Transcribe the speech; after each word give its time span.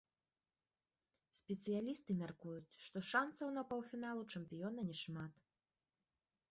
Спецыялісты 1.39 2.11
мяркуюць, 2.21 2.73
што 2.87 2.97
шанцаў 3.13 3.47
на 3.59 3.63
паўфінал 3.75 4.17
у 4.27 4.27
чэмпіёна 4.39 4.81
не 4.91 4.95
шмат. 5.03 5.33